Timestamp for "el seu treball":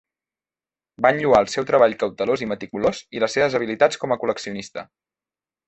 1.45-1.93